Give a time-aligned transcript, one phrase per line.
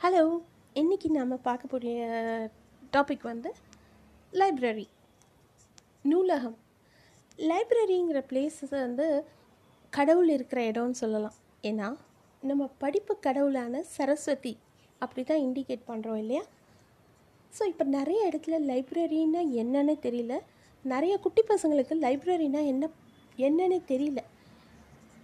[0.00, 0.22] Hello
[0.80, 1.94] இன்றைக்கி நாம் பார்க்கக்கூடிய
[2.94, 3.50] டாபிக் வந்து
[4.40, 4.84] லைப்ரரி
[6.10, 6.56] நூலகம்.
[7.50, 9.06] லைப்ரரிங்கிற பிளேஸ் வந்து
[9.92, 11.36] கடவுள் இருக்கிற இடம்னு சொல்லலாம்.
[11.70, 11.88] ஏன்னா
[12.42, 14.54] நம்ம படிப்பு கடவுளான சரஸ்வதி
[15.02, 16.44] அப்படி தான் இண்டிகேட் பண்ணுறோம் இல்லையா?
[17.52, 20.36] ஸோ இப்போ நிறைய இடத்துல லைப்ரரின்னா என்னன்னு தெரியல.
[20.84, 22.90] நிறைய குட்டி பசங்களுக்கு லைப்ரரினா என்ன
[23.48, 24.20] என்னன்னு தெரியல.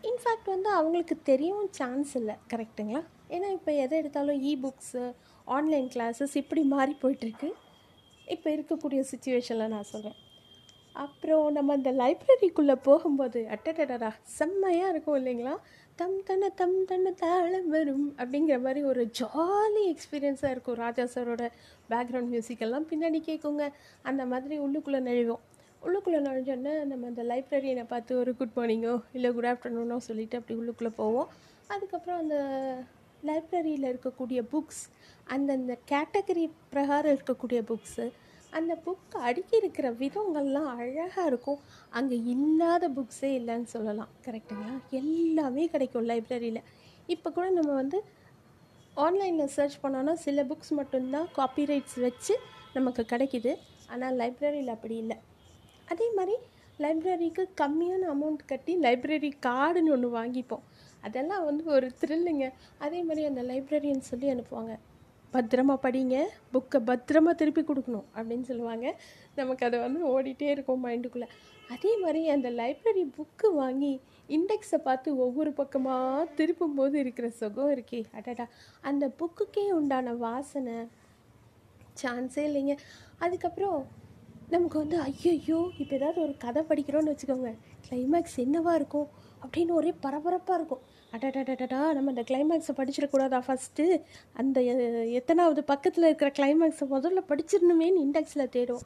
[0.05, 5.13] இன்ஃபேக்ட் வந்து அவங்களுக்கு தெரியவும் சான்ஸ் இல்லை கரெக்டுங்களா ஏன்னா இப்போ எதை எடுத்தாலும் இ புக்ஸு
[5.45, 7.49] ஆன்லைன் கிளாஸஸ் இப்படி மாறி போயிட்டுருக்கு.
[8.27, 10.19] இப்போ இருக்கக்கூடிய சுச்சுவேஷனில் நான் சொல்கிறேன்
[10.93, 15.55] அப்புறம் நம்ம அந்த லைப்ரரிக்குள்ளே போகும்போது அட்டடடா செம்மையாக இருக்கும் இல்லைங்களா?
[15.97, 20.79] தம் தன்னை தம் தன்னை தாழம் வரும் அப்படிங்கிற மாதிரி ஒரு ஜாலி எக்ஸ்பீரியன்ஸாக இருக்கும்.
[20.85, 21.47] ராஜா சாரோட
[21.91, 23.67] பேக்ரவுண்ட் மியூசிக்கெல்லாம் பின்னாடி கேட்குங்க
[24.03, 25.43] அந்த மாதிரி உள்ளுக்குள்ளே நழுவோம்
[25.85, 30.93] உள்ளுக்குள்ளே நுழைஞ்சோடனே நம்ம அந்த லைப்ரரியனை பார்த்து ஒரு குட் மார்னிங்கோ இல்லை குட் ஆஃப்டர்நூனோ சொல்லிவிட்டு அப்படி உள்ளுக்குள்ளே
[31.03, 31.31] போவோம்.
[31.75, 32.37] அதுக்கப்புறம் அந்த
[33.29, 34.83] லைப்ரரியில் இருக்கக்கூடிய புக்ஸ்
[35.35, 38.07] அந்தந்த கேட்டகரி பிரகாரம் இருக்கக்கூடிய புக்ஸு
[38.59, 41.61] அந்த புக் அடுக்கி இருக்கிற விதங்கள்லாம் அழகாக இருக்கும்.
[41.99, 44.11] அங்கே இல்லாத புக்ஸே இல்லைன்னு சொல்லலாம்.
[44.27, 46.61] கரெக்டுங்களா எல்லாமே கிடைக்கும் லைப்ரரியில்
[47.15, 48.01] இப்போ கூட நம்ம வந்து
[49.05, 52.35] ஆன்லைனில் சர்ச் பண்ணோன்னா சில புக்ஸ் மட்டும்தான் காப்பிரைட்ஸ் வச்சு
[52.79, 53.53] நமக்கு கிடைக்கிது.
[53.93, 55.17] ஆனால் லைப்ரரியில் அப்படி இல்லை.
[55.93, 56.37] அதே மாதிரி
[56.83, 60.65] லைப்ரரிக்கு கம்மியான அமௌண்ட் கட்டி லைப்ரரி கார்டுன்னு ஒன்று வாங்கிப்போம்.
[61.07, 62.47] அதெல்லாம் வந்து ஒரு த்ரில்லுங்க
[62.85, 64.75] அதே மாதிரி அந்த லைப்ரரியன் சொல்லி அனுப்புவாங்க
[65.35, 66.17] பத்திரமா படிங்க
[66.55, 68.87] புக்கை பத்திரமா திருப்பி கொடுக்கணும் அப்படின்னு சொல்லுவாங்க.
[69.39, 71.29] நமக்கு அதை வந்து ஓடிட்டே இருக்கும் மைண்டுக்குள்ளே
[71.75, 73.93] அதே மாதிரி அந்த லைப்ரரி புக்கு வாங்கி
[74.37, 78.47] இண்டெக்ஸை பார்த்து ஒவ்வொரு பக்கமாக திருப்பும் போது இருக்கிற சுகம் இருக்கே அடடா.
[78.91, 80.77] அந்த புக்குக்கே உண்டான வாசனை
[82.03, 82.77] சான்ஸே இல்லைங்க.
[83.25, 83.81] அதுக்கப்புறம்
[84.53, 87.51] நமக்கு வந்து ஐயோ இப்போ ஏதாவது ஒரு கதை படிக்கிறோன்னு வச்சுக்கோங்க.
[87.87, 89.09] கிளைமேக்ஸ் என்னவாக இருக்கும்?
[89.45, 90.83] அப்படின்னு ஒரே பரபரப்பாக இருக்கும்.
[91.15, 93.87] அடடடடா நம்ம இந்த கிளைமேக்ஸை படிச்சிடக்கூடாதா ஃபஸ்ட்டு
[94.41, 94.61] அந்த
[95.21, 98.85] எத்தனாவது பக்கத்தில் இருக்கிற கிளைமேக்ஸை முதல்ல படிச்சிடணுமேன்னு இண்டெக்ஸில் தேடும்.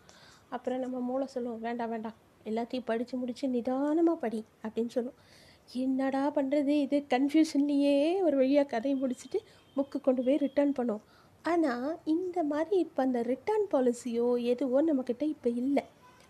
[0.56, 2.16] அப்புறம் நம்ம மூளை சொல்லுவோம் வேண்டாம் வேண்டாம்.
[2.50, 5.20] எல்லாத்தையும் படித்து முடித்து நிதானமாக படி அப்படின்னு சொல்லுவோம்
[5.84, 7.94] என்னடா பண்ணுறது இது கன்ஃபியூஷன்லேயே
[8.26, 9.38] ஒரு வழியாக கதையை முடிச்சுட்டு
[9.76, 11.04] புக்கு கொண்டு போய் ரிட்டர்ன் பண்ணுவோம்
[11.50, 15.84] ஆனால் இந்த மாதிரி இப்போ அந்த ரிட்டர்ன் பாலிசியோ எதுவோ நம்மக்கிட்ட இப்போ இல்லை.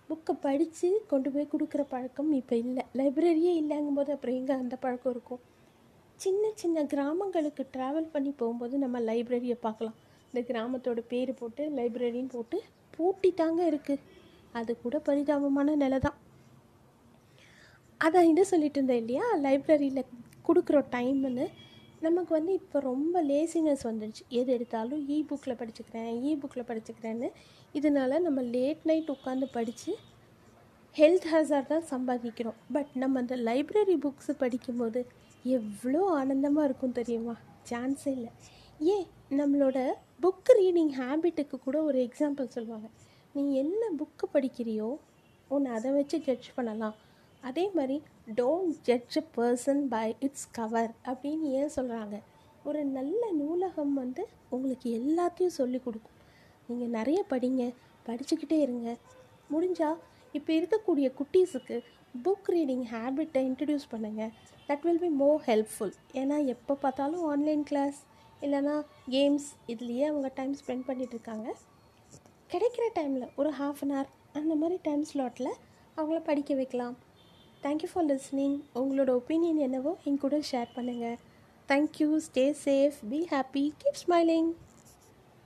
[0.09, 2.83] புக்கை படித்து கொண்டு போய் கொடுக்குற பழக்கம் இப்போ இல்லை.
[2.99, 5.43] லைப்ரரியே இல்லைங்கும் போது அப்புறம் எங்கே அந்த பழக்கம் இருக்கும்?
[6.25, 9.97] சின்ன சின்ன கிராமங்களுக்கு ட்ராவல் பண்ணி போகும்போது நம்ம லைப்ரரியை பார்க்கலாம்
[10.29, 12.59] இந்த கிராமத்தோட பேர் போட்டு லைப்ரரின்னு போட்டு
[12.97, 14.05] பூட்டிட்டாங்க இருக்குது
[14.59, 16.19] அது கூட பரிதாபமான நிலை தான்.
[18.01, 19.27] அதான் இதை சொல்லிட்டு இருந்தேன் இல்லையா?
[19.47, 20.11] லைப்ரரியில்
[20.49, 21.47] கொடுக்குற டைம்னு
[22.03, 27.29] நமக்கு வந்து இப்போ ரொம்ப லேசினஸ் வந்துடுச்சு எது எடுத்தாலும் இ புக்கில் படிச்சுக்கிறேன் இ புக்கில் படிச்சுக்கிறேன்னு.
[27.73, 29.93] இதனால் நம்ம லேட் நைட் உட்காந்து படித்து
[30.97, 32.59] ஹெல்த் ஹேசார் தான் சம்பாதிக்கிறோம்.
[32.73, 35.01] பட் நம்ம அந்த லைப்ரரி புக்ஸு படிக்கும்போது
[35.45, 37.35] எவ்வளோ ஆனந்தமாக இருக்கும் தெரியுமா?
[37.71, 38.33] சான்ஸே இல்லை.
[38.81, 39.07] ஏன்?
[39.31, 39.79] நம்மளோட
[40.23, 42.89] புக் ரீடிங் ஹேபிட்டுக்கு கூட ஒரு எக்ஸாம்பிள் சொல்லுவாங்க.
[43.35, 44.99] நீ என்ன புக்கு படிக்கிறியோ
[45.49, 46.97] உன்னை அதை வச்சு ஜட்ஜ் பண்ணலாம்.
[47.43, 52.17] அதே மாதிரி don't judge a person by its cover அப்படின்னு ஏன் சொல்கிறாங்க
[52.65, 54.23] ஒரு நல்ல நூலகம் வந்து
[54.55, 56.17] உங்களுக்கு எல்லாத்தையும் சொல்லி கொடுக்கும்.
[56.69, 57.65] நீங்கள் நிறைய படிங்க
[58.09, 58.89] படிச்சுக்கிட்டே இருங்க.
[59.53, 60.01] முடிஞ்சால்
[60.35, 61.77] இப்போ இருக்கக்கூடிய குட்டீஸுக்கு
[62.25, 64.33] புக் ரீடிங் ஹேபிட்டை இன்ட்ரடியூஸ் பண்ணுங்கள்
[64.69, 68.01] that will be more helpful ஏன்னா எப்போ பார்த்தாலும் ஆன்லைன் கிளாஸ்
[68.43, 68.77] இல்லைனா
[69.15, 71.49] கேம்ஸ் இதுலேயே அவங்க டைம் ஸ்பெண்ட் பண்ணிகிட்ருக்காங்க
[72.53, 75.53] கிடைக்கிற டைமில் ஒரு ஹாஃப் அன் ஹவர் அந்த மாதிரி டைம் ஸ்லாட்டில்
[75.97, 76.97] அவங்கள படிக்க வைக்கலாம்.
[77.63, 81.17] தேங்க்யூ ஃபார் லிஸ்னிங் உங்களோட ஒப்பீனியன் என்னவோ என் கூட ஷேர் பண்ணுங்கள்
[81.69, 84.51] thank you stay safe be happy keep smiling